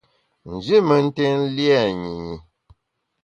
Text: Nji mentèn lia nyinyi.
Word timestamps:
Nji 0.51 0.77
mentèn 0.87 1.39
lia 1.55 1.81
nyinyi. 2.01 2.37